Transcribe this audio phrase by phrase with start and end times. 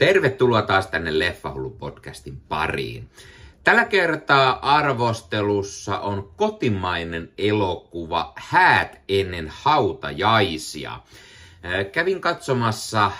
[0.00, 3.10] Tervetuloa taas tänne Leffahullu-podcastin pariin.
[3.64, 10.92] Tällä kertaa arvostelussa on kotimainen elokuva Häät ennen hautajaisia.
[10.92, 13.12] Äh, kävin katsomassa äh,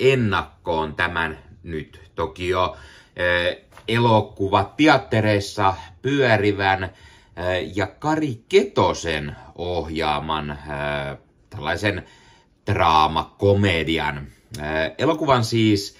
[0.00, 3.56] ennakkoon tämän nyt toki jo äh,
[3.88, 6.90] elokuva teattereissa pyörivän
[7.74, 10.58] ja Kari Ketosen ohjaaman
[11.50, 12.06] tällaisen
[12.66, 14.33] draamakomedian.
[14.98, 15.96] Elokuvan siis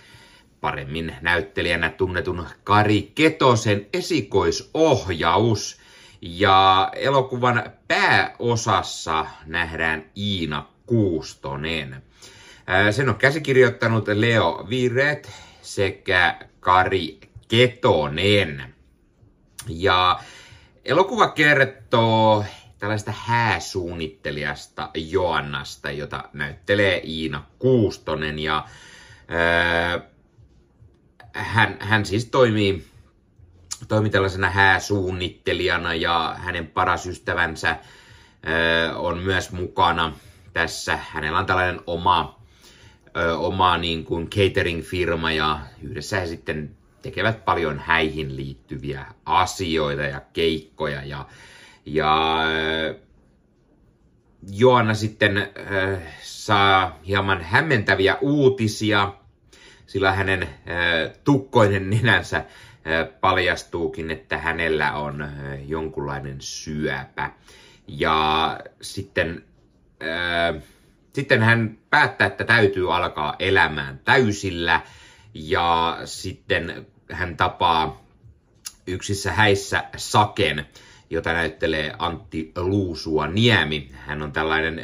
[0.61, 5.81] paremmin näyttelijänä tunnetun Kari Ketosen esikoisohjaus.
[6.21, 12.03] Ja elokuvan pääosassa nähdään Iina Kuustonen.
[12.91, 15.31] Sen on käsikirjoittanut Leo Viret
[15.63, 18.75] sekä Kari Ketonen.
[19.69, 20.21] Ja
[20.85, 22.45] elokuva kertoo
[22.85, 28.39] tällaista hääsuunnittelijasta Joannasta, jota näyttelee Iina Kuustonen.
[28.39, 28.65] Ja
[29.29, 30.01] ää,
[31.33, 32.85] hän, hän siis toimii,
[33.89, 40.13] toimii tällaisena hääsuunnittelijana ja hänen paras ystävänsä ää, on myös mukana
[40.53, 40.99] tässä.
[41.11, 42.41] Hänellä on tällainen oma,
[43.15, 50.21] ää, oma niin kuin catering-firma ja yhdessä he sitten tekevät paljon häihin liittyviä asioita ja
[50.33, 51.27] keikkoja ja
[51.87, 52.97] ja äh,
[54.53, 59.15] Joanna sitten äh, saa hieman hämmentäviä uutisia,
[59.87, 60.49] sillä hänen äh,
[61.25, 62.45] tukkoinen nenänsä äh,
[63.21, 65.31] paljastuukin, että hänellä on äh,
[65.69, 67.31] jonkunlainen syöpä.
[67.89, 69.45] Ja sitten,
[70.03, 70.63] äh,
[71.13, 74.81] sitten hän päättää, että täytyy alkaa elämään täysillä.
[75.35, 78.05] Ja sitten hän tapaa
[78.87, 80.67] yksissä häissä Saken,
[81.15, 83.91] jota näyttelee Antti Luusua Niemi.
[83.93, 84.83] Hän on tällainen ö,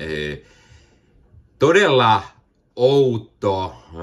[1.59, 2.23] todella
[2.77, 3.99] outo ö,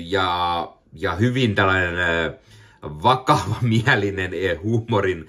[0.00, 2.38] ja, ja hyvin tällainen ö,
[2.82, 4.30] vakava mielinen
[4.62, 5.26] huumorin,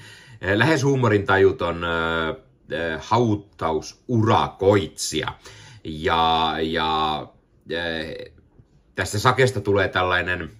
[0.55, 1.88] lähes huumorin tajuton ö,
[2.99, 5.27] hautausurakoitsija.
[5.83, 7.21] Ja, ja
[7.71, 7.76] ö,
[8.95, 10.52] tästä sakesta tulee tällainen,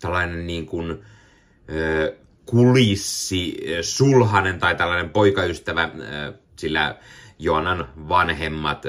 [0.00, 1.04] tällainen niin kuin,
[1.70, 5.90] ö, kulissi sulhanen tai tällainen poikaystävä,
[6.56, 6.96] sillä
[7.38, 8.82] Joonan vanhemmat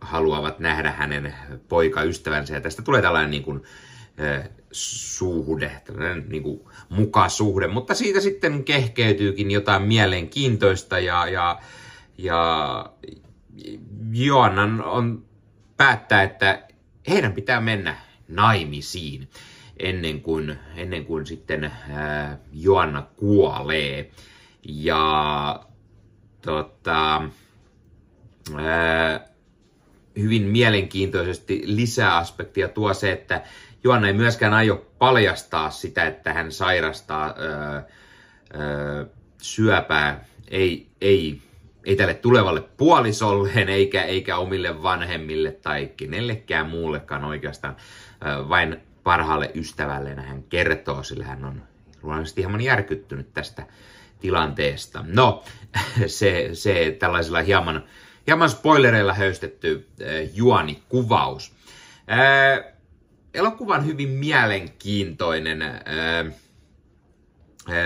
[0.00, 1.34] haluavat nähdä hänen
[1.68, 2.54] poikaystävänsä.
[2.54, 3.62] Ja tästä tulee tällainen niin kuin,
[4.72, 11.60] suhde, tällainen niin kuin mukasuhde, mutta siitä sitten kehkeytyykin jotain mielenkiintoista ja, ja,
[12.18, 12.86] ja
[14.12, 15.24] Joannan on
[15.76, 16.68] päättää, että
[17.08, 17.96] heidän pitää mennä
[18.28, 19.28] naimisiin
[19.78, 24.10] ennen kuin, ennen kuin sitten ää, Joanna kuolee.
[24.62, 25.60] Ja
[26.42, 27.22] tota,
[28.56, 29.28] ää,
[30.18, 33.42] hyvin mielenkiintoisesti lisäaspektia tuo se, että
[33.84, 37.84] Joanna ei myöskään aio paljastaa sitä, että hän sairastaa ää,
[39.42, 41.40] syöpää, ei, ei,
[41.84, 47.76] ei tälle tulevalle puolisolleen eikä, eikä omille vanhemmille tai kenellekään muullekaan oikeastaan,
[48.48, 51.62] vain parhaalle ystävälleen hän kertoo, sillä hän on
[52.02, 53.66] luonnollisesti hieman järkyttynyt tästä
[54.20, 55.04] tilanteesta.
[55.06, 55.44] No,
[56.06, 57.84] se, se tällaisella hieman,
[58.26, 61.52] hieman spoilereilla höystetty äh, juonikuvaus.
[62.10, 62.72] Äh,
[63.34, 65.62] elokuva on hyvin mielenkiintoinen.
[65.62, 65.76] Äh,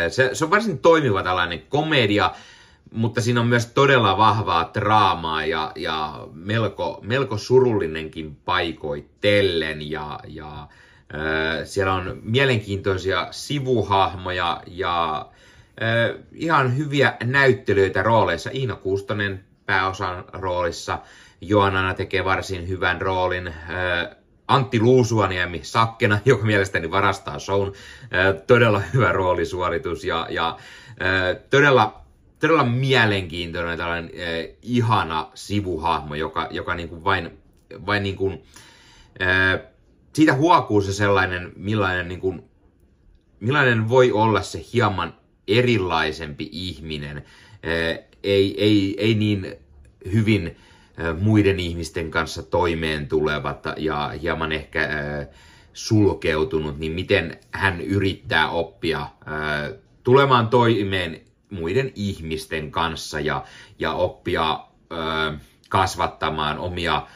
[0.08, 2.34] se, se on varsin toimiva tällainen komedia,
[2.92, 9.90] mutta siinä on myös todella vahvaa draamaa ja, ja melko, melko surullinenkin paikoitellen.
[9.90, 10.68] Ja, ja
[11.64, 15.26] siellä on mielenkiintoisia sivuhahmoja ja
[16.32, 18.50] ihan hyviä näyttelyitä rooleissa.
[18.54, 20.98] Iina Kuustonen pääosan roolissa.
[21.40, 23.54] Joanana tekee varsin hyvän roolin.
[24.48, 27.72] Antti Luusuaniemi Sakkena, joka mielestäni varastaa shown.
[28.46, 30.58] Todella hyvä roolisuoritus ja, ja
[31.50, 32.00] todella,
[32.38, 34.10] todella mielenkiintoinen tällainen
[34.62, 37.38] ihana sivuhahmo, joka, joka niin kuin vain,
[37.86, 38.42] vain niin kuin,
[40.18, 42.42] siitä huokuu se sellainen, millainen, niin kuin,
[43.40, 45.14] millainen voi olla se hieman
[45.48, 47.24] erilaisempi ihminen.
[48.22, 49.54] Ei, ei, ei niin
[50.12, 50.56] hyvin
[51.20, 54.88] muiden ihmisten kanssa toimeen tulevat ja hieman ehkä
[55.72, 59.06] sulkeutunut, niin miten hän yrittää oppia
[60.04, 61.20] tulemaan toimeen
[61.50, 63.44] muiden ihmisten kanssa ja,
[63.78, 64.60] ja oppia
[65.68, 67.06] kasvattamaan omia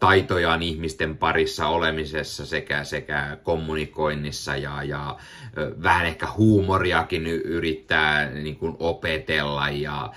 [0.00, 5.16] taitojaan ihmisten parissa olemisessa sekä, sekä kommunikoinnissa ja, ja
[5.82, 9.70] vähän ehkä huumoriakin yrittää niin kuin opetella.
[9.70, 10.12] Ja,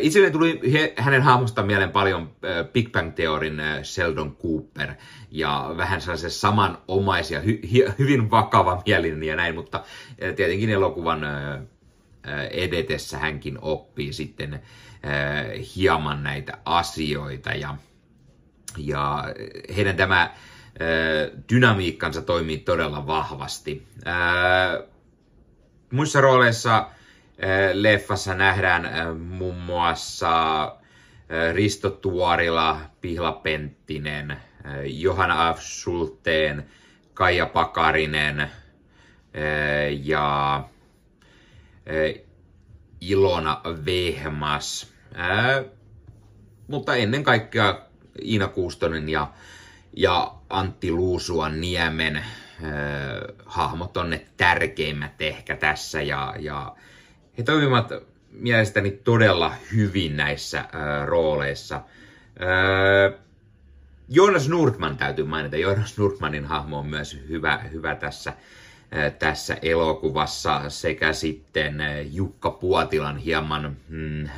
[0.00, 0.60] itselleni tuli
[0.96, 2.30] hänen hahmostaan mieleen paljon
[2.72, 4.94] Big Bang Theorin Sheldon Cooper
[5.30, 7.60] ja vähän sellaisia samanomaisia, hy,
[7.98, 9.84] hyvin vakava mielinen ja näin, mutta
[10.36, 11.26] tietenkin elokuvan
[12.50, 14.62] edetessä hänkin oppii sitten
[15.76, 17.76] hieman näitä asioita ja
[18.78, 19.24] ja
[19.76, 20.30] heidän tämä
[21.52, 23.86] dynamiikkansa toimii todella vahvasti.
[25.92, 26.88] Muissa rooleissa
[27.72, 30.32] leffassa nähdään muun muassa
[31.52, 34.36] Risto Tuorila, Pihla Penttinen,
[34.84, 35.60] Johanna F.
[35.60, 36.66] Schulteen,
[37.14, 38.50] Kaija Pakarinen
[40.02, 40.64] ja
[43.00, 44.92] Ilona Vehmas.
[46.68, 47.80] Mutta ennen kaikkea
[48.22, 49.30] Iina Kuustonen ja,
[49.96, 52.24] ja Antti Luusuan Niemen äh,
[53.46, 56.76] hahmot on ne tärkeimmät ehkä tässä ja, ja
[57.38, 57.92] he toimivat
[58.30, 60.68] mielestäni todella hyvin näissä äh,
[61.06, 61.76] rooleissa.
[61.76, 63.20] Äh,
[64.08, 65.56] Jonas Nurtman täytyy mainita.
[65.56, 68.32] Jonas Nurtmanin hahmo on myös hyvä, hyvä tässä,
[69.18, 71.82] tässä elokuvassa sekä sitten
[72.12, 74.28] Jukka Puotilan hieman, mm,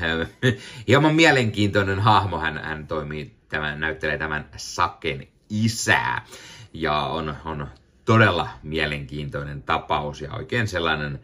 [0.88, 2.38] hieman mielenkiintoinen hahmo.
[2.38, 6.26] Hän, hän toimii tämän, näyttelee tämän Saken isää.
[6.72, 7.68] Ja on, on
[8.04, 11.20] todella mielenkiintoinen tapaus ja oikein sellainen,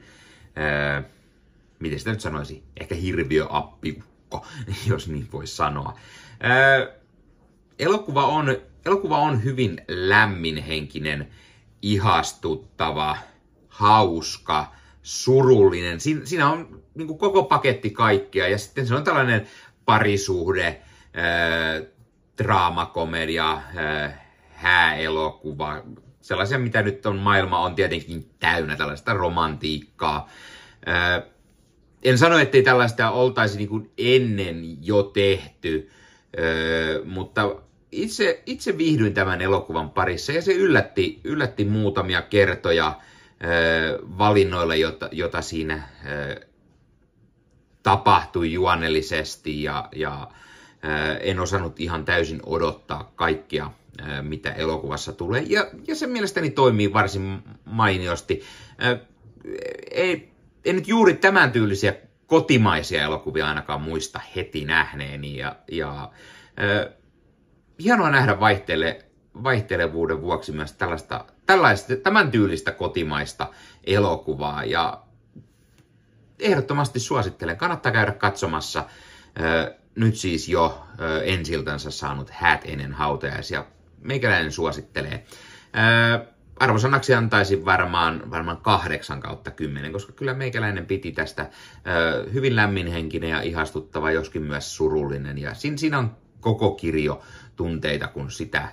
[0.56, 1.02] ää,
[1.78, 4.46] miten sitä nyt sanoisi, ehkä hirviöappiukko,
[4.90, 5.98] jos niin voi sanoa.
[6.40, 6.86] Ää,
[7.78, 8.56] elokuva, on,
[8.86, 11.28] elokuva on hyvin lämminhenkinen,
[11.82, 13.16] ihastuttava,
[13.68, 14.72] hauska,
[15.02, 16.00] surullinen.
[16.00, 19.46] Siin, siinä on niin koko paketti kaikkea ja sitten se on tällainen
[19.84, 20.82] parisuhde,
[21.14, 21.93] ää,
[22.38, 24.14] draamakomedia, äh,
[24.50, 25.82] hääelokuva,
[26.20, 30.30] sellaisia, mitä nyt on maailma on tietenkin täynnä tällaista romantiikkaa.
[30.88, 31.22] Äh,
[32.02, 35.90] en sano, ettei tällaista oltaisi niin kuin ennen jo tehty,
[36.38, 37.56] äh, mutta
[37.92, 43.00] itse, itse viihdyin tämän elokuvan parissa ja se yllätti, yllätti muutamia kertoja
[44.18, 45.88] valinnoilla, jota, jota siinä
[47.82, 50.28] tapahtui juonellisesti ja, ja
[51.20, 53.70] en osannut ihan täysin odottaa kaikkea,
[54.22, 55.42] mitä elokuvassa tulee.
[55.46, 58.42] Ja, ja se mielestäni toimii varsin mainiosti.
[59.90, 60.32] Ei,
[60.64, 61.94] en nyt juuri tämän tyylisiä
[62.26, 65.36] kotimaisia elokuvia ainakaan muista heti nähneeni.
[65.36, 66.10] Ja, ja
[67.82, 69.04] hienoa nähdä vaihtele,
[69.42, 73.48] vaihtelevuuden vuoksi myös tällaista, tällaista, tämän tyylistä kotimaista
[73.84, 74.64] elokuvaa.
[74.64, 75.02] Ja
[76.38, 77.56] ehdottomasti suosittelen.
[77.56, 78.84] Kannattaa käydä katsomassa
[79.96, 80.86] nyt siis jo
[81.24, 83.64] ensiltänsä saanut häät ennen hautajaisia.
[84.00, 85.26] Meikäläinen suosittelee.
[86.56, 91.50] Arvosanaksi antaisin varmaan, varmaan kahdeksan kautta kymmenen, koska kyllä meikäläinen piti tästä
[92.32, 95.38] hyvin lämminhenkinen ja ihastuttava, joskin myös surullinen.
[95.38, 97.22] Ja siinä on koko kirjo
[97.56, 98.68] tunteita, kun sitä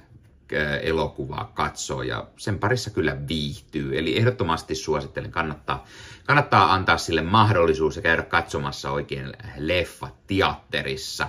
[0.81, 3.97] elokuvaa katsoo ja sen parissa kyllä viihtyy.
[3.97, 5.85] Eli ehdottomasti suosittelen, kannattaa,
[6.25, 11.27] kannattaa antaa sille mahdollisuus ja käydä katsomassa oikein leffa teatterissa.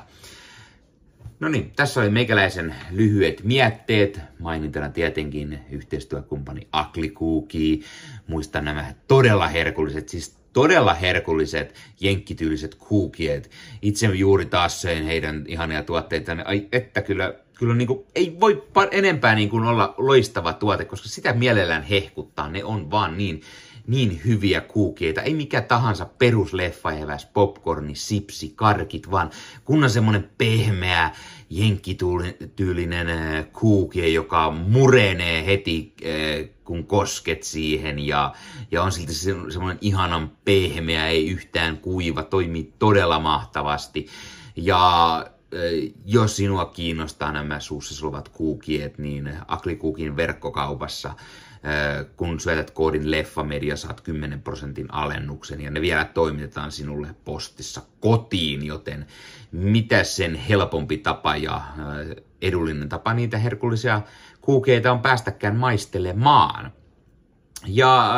[1.40, 4.20] No niin, tässä oli meikäläisen lyhyet mietteet.
[4.38, 7.82] Mainintana tietenkin yhteistyökumppani Aklikuuki.
[8.26, 13.50] Muistan nämä todella herkulliset, siis todella herkulliset jenkkityyliset kuukiet.
[13.82, 16.36] Itse juuri taas sen heidän ihania tuotteita.
[16.44, 21.08] Ai että kyllä kyllä niin kuin, ei voi enempää niin kuin olla loistava tuote, koska
[21.08, 22.48] sitä mielellään hehkuttaa.
[22.48, 23.42] Ne on vaan niin,
[23.86, 25.22] niin hyviä kuukieita.
[25.22, 29.30] Ei mikä tahansa perusleffaeväs, popcorni, sipsi, karkit, vaan
[29.64, 31.10] kunnan semmonen pehmeä,
[31.50, 37.98] jenkkityylinen äh, kuukie, joka murenee heti, äh, kun kosket siihen.
[37.98, 38.32] Ja,
[38.70, 44.06] ja on silti semmoinen ihanan pehmeä, ei yhtään kuiva, toimii todella mahtavasti.
[44.56, 45.26] Ja
[46.04, 51.14] jos sinua kiinnostaa nämä suussa suluvat kuukiet, niin Aklikuukin verkkokaupassa,
[52.16, 58.66] kun syötät koodin Leffamedia, saat 10 prosentin alennuksen ja ne vielä toimitetaan sinulle postissa kotiin,
[58.66, 59.06] joten
[59.52, 61.60] mitä sen helpompi tapa ja
[62.42, 64.02] edullinen tapa niitä herkullisia
[64.40, 66.72] kuukeita on päästäkään maistelemaan.
[67.66, 68.12] Ja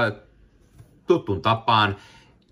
[1.06, 1.96] tuttuun tapaan,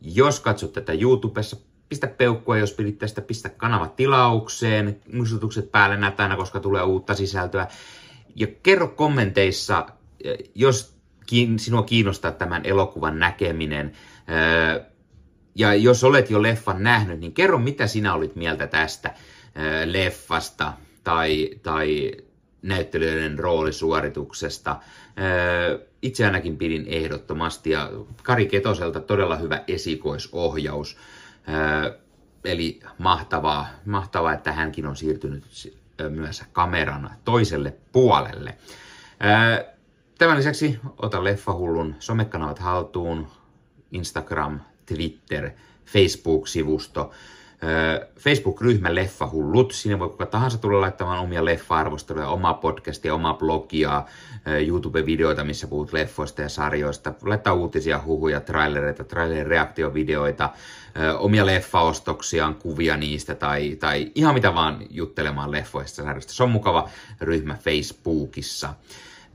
[0.01, 1.57] jos katsot tätä YouTubessa,
[1.93, 7.67] pistä peukkua, jos pidit tästä, pistä kanava tilaukseen, muistutukset päälle nätänä, koska tulee uutta sisältöä.
[8.37, 9.87] Ja kerro kommenteissa,
[10.55, 10.97] jos
[11.57, 13.93] sinua kiinnostaa tämän elokuvan näkeminen,
[15.55, 19.15] ja jos olet jo leffan nähnyt, niin kerro mitä sinä olit mieltä tästä
[19.85, 20.73] leffasta,
[21.05, 22.13] tai, tai
[22.63, 24.77] näyttelijöiden roolisuorituksesta.
[26.03, 27.91] Itse ainakin pidin ehdottomasti ja
[28.23, 30.97] Kari Ketoselta todella hyvä esikoisohjaus.
[32.45, 35.45] Eli mahtavaa, mahtavaa, että hänkin on siirtynyt
[36.09, 38.59] myös kameran toiselle puolelle.
[40.19, 43.29] Tämän lisäksi ota Leffahullun somekanavat haltuun,
[43.93, 45.51] Instagram, Twitter,
[45.85, 47.11] Facebook-sivusto,
[48.19, 49.73] Facebook-ryhmä Leffahullut.
[49.73, 54.05] Sinne voi kuka tahansa tulla laittamaan omia leffa-arvosteluja, omaa podcastia, omaa blogia,
[54.67, 57.15] YouTube-videoita, missä puhut leffoista ja sarjoista.
[57.23, 60.51] Laittaa uutisia, huhuja, trailereita, trailer-reaktiovideoita,
[61.19, 66.33] omia leffaostoksiaan, kuvia niistä tai, tai ihan mitä vaan juttelemaan leffoista sarjoista.
[66.33, 66.89] Se on mukava
[67.21, 68.75] ryhmä Facebookissa.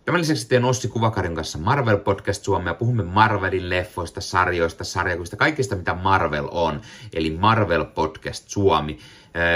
[0.07, 2.73] Tämän lisäksi teen Ossi Kuvakarin kanssa Marvel Podcast Suomea.
[2.73, 6.81] Puhumme Marvelin leffoista, sarjoista, sarjakuvista, kaikista mitä Marvel on.
[7.13, 8.99] Eli Marvel Podcast Suomi.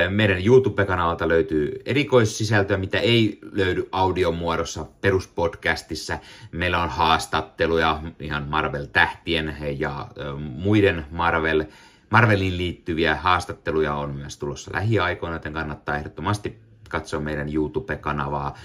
[0.09, 6.19] Meidän YouTube-kanavalta löytyy erikoissisältöä, mitä ei löydy audiomuodossa peruspodcastissa.
[6.51, 11.63] Meillä on haastatteluja ihan Marvel-tähtien ja muiden Marvel
[12.09, 18.57] Marveliin liittyviä haastatteluja on myös tulossa lähiaikoina, joten kannattaa ehdottomasti katsoa meidän YouTube-kanavaa.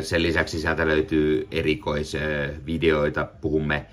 [0.00, 3.86] Sen lisäksi sieltä löytyy erikoisvideoita, puhumme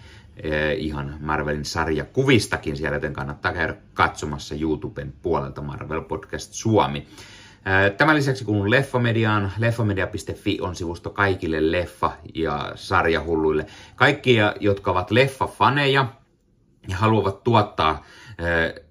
[0.78, 7.08] ihan Marvelin sarjakuvistakin siellä, joten kannattaa käydä katsomassa YouTuben puolelta Marvel Podcast Suomi.
[7.98, 13.66] Tämän lisäksi kun Leffamediaan, leffamedia.fi on sivusto kaikille leffa- ja sarjahulluille.
[13.96, 16.08] Kaikkia, jotka ovat leffafaneja
[16.88, 18.06] ja haluavat tuottaa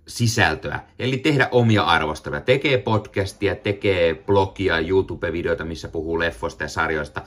[0.06, 2.40] sisältöä, eli tehdä omia arvosteluja.
[2.40, 7.22] Tekee podcastia, tekee blogia, YouTube-videoita, missä puhuu leffoista ja sarjoista,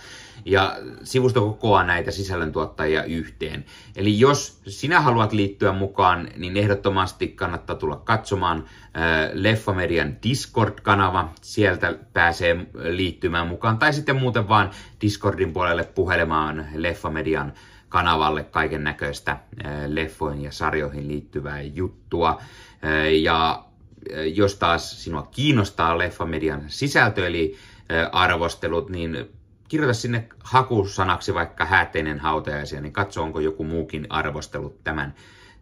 [0.45, 3.65] ja sivusto kokoaa näitä sisällöntuottajia yhteen.
[3.95, 11.29] Eli jos sinä haluat liittyä mukaan, niin ehdottomasti kannattaa tulla katsomaan äh, Leffamedian Discord-kanava.
[11.41, 14.71] Sieltä pääsee liittymään mukaan, tai sitten muuten vaan
[15.01, 17.53] Discordin puolelle puhelemaan Leffamedian
[17.89, 19.37] kanavalle kaiken näköistä
[19.87, 22.41] leffoihin ja sarjoihin liittyvää juttua.
[23.21, 23.65] Ja
[24.33, 27.55] jos taas sinua kiinnostaa leffamedian sisältö, eli
[28.11, 29.29] arvostelut, niin
[29.67, 35.13] kirjoita sinne hakusanaksi vaikka hääteinen hautajaisia, niin katso onko joku muukin arvostellut tämän,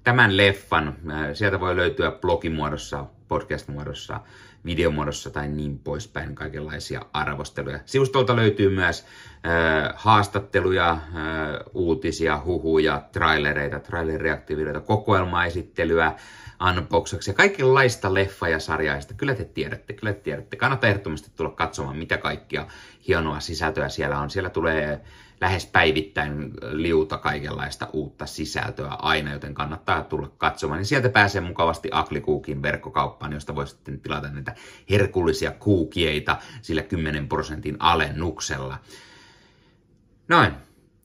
[0.08, 0.96] tämän leffan.
[1.34, 4.20] Sieltä voi löytyä blogimuodossa, podcast-muodossa,
[4.66, 7.80] videomuodossa tai niin poispäin kaikenlaisia arvosteluja.
[7.86, 11.00] Sivustolta löytyy myös äh, haastatteluja, äh,
[11.74, 16.14] uutisia, huhuja, trailereita, trailereaktiivioita, kokoelmaesittelyä,
[16.70, 19.14] unboxauksia, kaikenlaista leffa- ja sarjaista.
[19.14, 20.58] Kyllä te tiedätte, kyllä te tiedätte.
[20.58, 22.68] Kannattaa ehdottomasti tulla katsomaan, mitä kaikkia
[23.08, 24.30] hienoa sisältöä siellä on.
[24.30, 25.02] Siellä tulee
[25.42, 30.78] lähes päivittäin liuta kaikenlaista uutta sisältöä aina, joten kannattaa tulla katsomaan.
[30.78, 34.56] Niin sieltä pääsee mukavasti Aklikuukin verkkokauppaan, josta voi sitten tilata näitä
[34.90, 38.78] herkullisia kuukieita sillä 10 prosentin alennuksella.
[40.28, 40.52] Noin.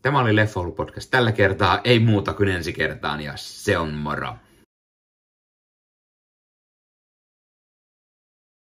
[0.02, 1.80] Tämä oli Leffa podcast tällä kertaa.
[1.84, 4.34] Ei muuta kuin ensi kertaan ja se on moro.